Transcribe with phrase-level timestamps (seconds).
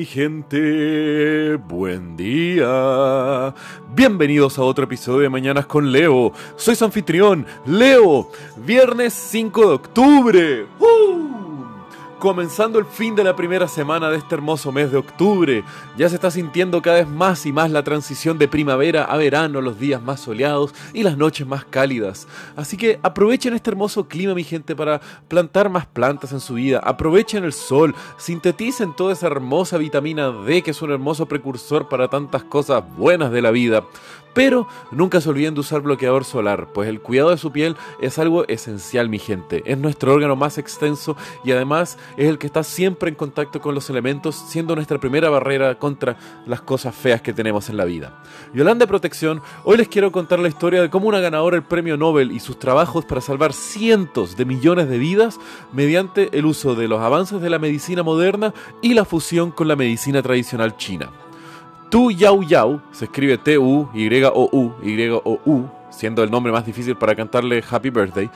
[0.00, 3.54] mi gente, buen día.
[3.94, 6.32] Bienvenidos a otro episodio de Mañanas con Leo.
[6.56, 8.30] Soy su anfitrión, Leo.
[8.56, 10.66] Viernes 5 de octubre.
[12.20, 15.64] Comenzando el fin de la primera semana de este hermoso mes de octubre,
[15.96, 19.62] ya se está sintiendo cada vez más y más la transición de primavera a verano,
[19.62, 22.28] los días más soleados y las noches más cálidas.
[22.56, 26.82] Así que aprovechen este hermoso clima, mi gente, para plantar más plantas en su vida.
[26.84, 32.08] Aprovechen el sol, sinteticen toda esa hermosa vitamina D que es un hermoso precursor para
[32.08, 33.82] tantas cosas buenas de la vida.
[34.32, 38.18] Pero nunca se olviden de usar bloqueador solar, pues el cuidado de su piel es
[38.18, 39.62] algo esencial, mi gente.
[39.66, 43.74] Es nuestro órgano más extenso y además es el que está siempre en contacto con
[43.74, 48.22] los elementos, siendo nuestra primera barrera contra las cosas feas que tenemos en la vida.
[48.54, 52.32] Yolanda Protección, hoy les quiero contar la historia de cómo una ganadora del premio Nobel
[52.32, 55.38] y sus trabajos para salvar cientos de millones de vidas
[55.72, 59.76] mediante el uso de los avances de la medicina moderna y la fusión con la
[59.76, 61.10] medicina tradicional china.
[61.90, 67.90] Tu Yao Yao, se escribe T-U-Y-O-U, Y-O-U, siendo el nombre más difícil para cantarle Happy
[67.90, 68.30] Birthday,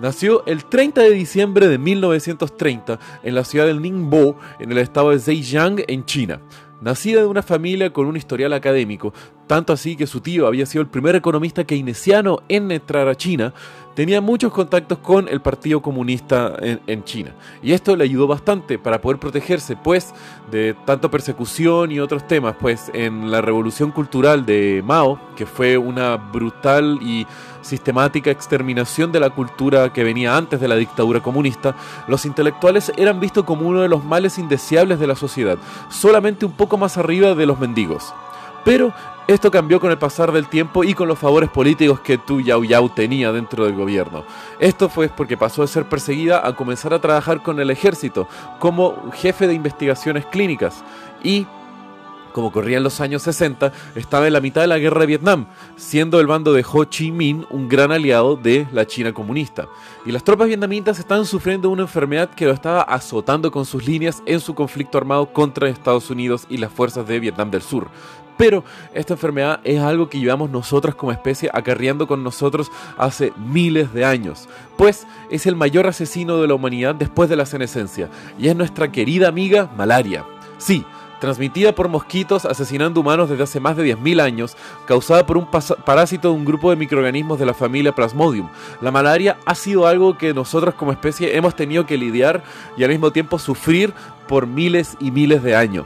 [0.00, 5.10] nació el 30 de diciembre de 1930 en la ciudad de Ningbo, en el estado
[5.10, 6.40] de Zhejiang, en China.
[6.80, 9.12] Nacida de una familia con un historial académico,
[9.50, 13.52] tanto así que su tío había sido el primer economista keynesiano en entrar a China,
[13.96, 17.32] tenía muchos contactos con el Partido Comunista en, China.
[17.60, 20.14] Y esto le ayudó bastante para poder protegerse, pues,
[20.52, 25.76] de tanto persecución y otros temas, pues, en la revolución cultural de Mao, que fue
[25.76, 27.26] una brutal y
[27.60, 31.74] sistemática exterminación de la cultura que venía antes de la dictadura comunista,
[32.06, 36.52] los intelectuales eran vistos como uno de los males indeseables de la sociedad, solamente un
[36.52, 38.14] poco más arriba de los mendigos.
[38.64, 38.92] Pero
[39.26, 42.64] esto cambió con el pasar del tiempo y con los favores políticos que Tu Yao
[42.64, 44.24] Yao tenía dentro del gobierno.
[44.58, 48.26] Esto fue porque pasó de ser perseguida a comenzar a trabajar con el ejército
[48.58, 50.82] como jefe de investigaciones clínicas
[51.22, 51.46] y
[52.32, 55.46] como corría en los años 60, estaba en la mitad de la guerra de Vietnam,
[55.76, 59.68] siendo el bando de Ho Chi Minh un gran aliado de la China comunista.
[60.06, 64.22] Y las tropas vietnamitas estaban sufriendo una enfermedad que lo estaba azotando con sus líneas
[64.26, 67.88] en su conflicto armado contra Estados Unidos y las fuerzas de Vietnam del Sur.
[68.40, 68.64] Pero
[68.94, 74.06] esta enfermedad es algo que llevamos nosotros como especie acarreando con nosotros hace miles de
[74.06, 78.08] años, pues es el mayor asesino de la humanidad después de la senescencia,
[78.38, 80.24] y es nuestra querida amiga malaria.
[80.56, 80.86] Sí,
[81.20, 85.46] transmitida por mosquitos asesinando humanos desde hace más de 10.000 años, causada por un
[85.84, 88.48] parásito de un grupo de microorganismos de la familia Plasmodium.
[88.80, 92.42] La malaria ha sido algo que nosotros como especie hemos tenido que lidiar
[92.78, 93.92] y al mismo tiempo sufrir
[94.26, 95.84] por miles y miles de años.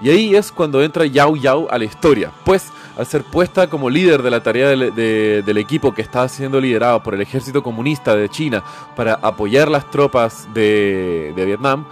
[0.00, 3.88] Y ahí es cuando entra Yao Yao a la historia, pues al ser puesta como
[3.90, 8.28] líder de la tarea del, equipo que estaba siendo liderado por el ejército comunista de
[8.28, 8.62] China
[8.96, 11.84] para apoyar las tropas de, de Vietnam,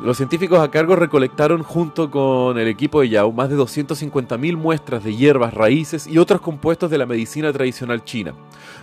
[0.00, 5.04] los científicos a cargo recolectaron junto con el equipo de Yao más de 250.000 muestras
[5.04, 8.34] de hierbas, raíces y otros compuestos de la medicina tradicional china.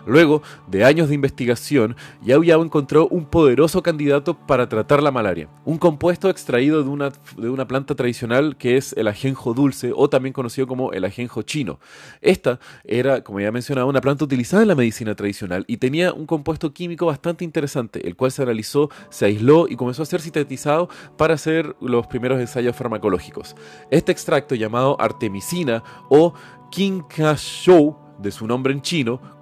[0.05, 5.49] Luego de años de investigación, Yao Yao encontró un poderoso candidato para tratar la malaria,
[5.65, 10.09] un compuesto extraído de una, de una planta tradicional que es el ajenjo dulce o
[10.09, 11.79] también conocido como el ajenjo chino.
[12.21, 16.27] Esta era, como ya mencionaba, una planta utilizada en la medicina tradicional y tenía un
[16.27, 20.87] compuesto químico bastante interesante, el cual se analizó, se aisló y comenzó a ser sintetizado
[21.17, 23.55] para hacer los primeros ensayos farmacológicos.
[23.89, 26.33] Este extracto llamado artemisina o
[26.71, 29.38] Qinkashou, de su nombre en chino,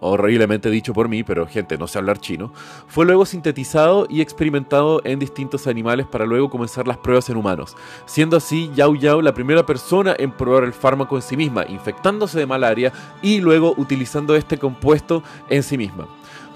[0.00, 2.52] horriblemente dicho por mí, pero gente, no sé hablar chino,
[2.86, 7.76] fue luego sintetizado y experimentado en distintos animales para luego comenzar las pruebas en humanos,
[8.06, 12.38] siendo así Yao Yao la primera persona en probar el fármaco en sí misma, infectándose
[12.38, 16.06] de malaria y luego utilizando este compuesto en sí misma.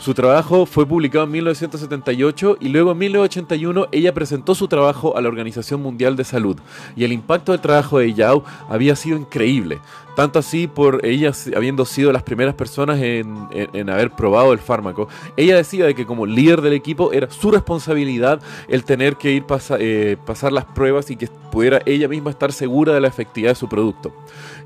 [0.01, 5.21] Su trabajo fue publicado en 1978 y luego en 1981 ella presentó su trabajo a
[5.21, 6.57] la Organización Mundial de Salud
[6.97, 9.79] y el impacto del trabajo de Yao había sido increíble,
[10.17, 15.09] tanto así por ella habiendo sido las primeras personas en, haber probado el fármaco.
[15.37, 19.45] Ella decía de que como líder del equipo era su responsabilidad el tener que ir
[19.49, 23.51] a eh, pasar las pruebas y que pudiera ella misma estar segura de la efectividad
[23.51, 24.13] de su producto.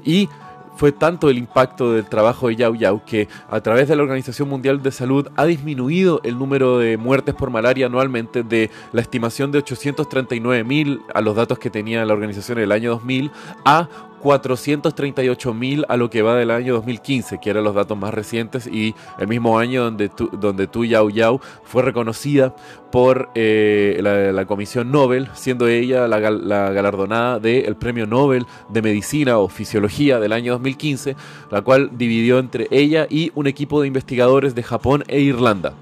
[0.04, 0.28] Y
[0.76, 4.48] fue tanto el impacto del trabajo de Yao Yao que a través de la Organización
[4.48, 9.52] Mundial de Salud ha disminuido el número de muertes por malaria anualmente de la estimación
[9.52, 13.30] de 839 mil a los datos que tenía la organización en el año 2000
[13.64, 13.88] a
[14.24, 18.94] 438.000 a lo que va del año 2015, que eran los datos más recientes, y
[19.18, 22.56] el mismo año donde tu, donde Yao Yao fue reconocida
[22.90, 29.48] por eh, la, Comisión Nobel, siendo ella la, galardonada del Premio Nobel de Medicina o
[29.48, 31.16] Fisiología del año 2015,
[31.50, 35.74] la cual dividió entre ella y un equipo de investigadores de Japón e Irlanda.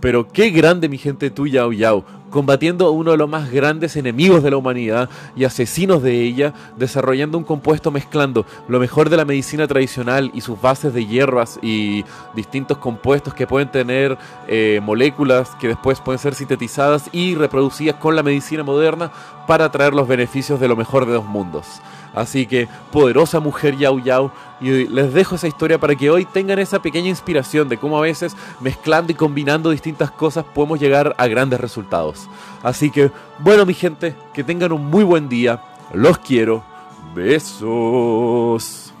[0.00, 3.94] Pero qué grande mi gente tu Yao Yao combatiendo a uno de los más grandes
[3.94, 9.18] enemigos de la humanidad y asesinos de ella, desarrollando un compuesto mezclando lo mejor de
[9.18, 14.18] la medicina tradicional y sus bases de hierbas y distintos compuestos que pueden tener
[14.48, 19.12] eh, moléculas que después pueden ser sintetizadas y reproducidas con la medicina moderna
[19.46, 21.82] para traer los beneficios de lo mejor de dos mundos.
[22.14, 26.58] Así que, poderosa mujer Yao Yao, y les dejo esa historia para que hoy tengan
[26.58, 31.26] esa pequeña inspiración de cómo a veces mezclando y combinando distintas cosas podemos llegar a
[31.26, 32.21] grandes resultados.
[32.62, 36.64] Así que, bueno mi gente, que tengan un muy buen día, los quiero,
[37.14, 38.91] besos.